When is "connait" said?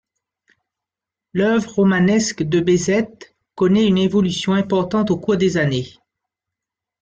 3.53-3.85